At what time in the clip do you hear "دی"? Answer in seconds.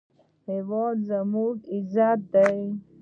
2.33-2.57